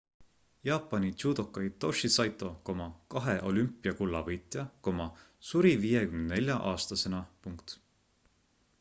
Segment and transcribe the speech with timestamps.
[0.67, 2.49] jaapani judoka hitoshi saito
[3.15, 4.65] kahe olümpiakulla võitja
[5.51, 7.25] suri 54 aastasena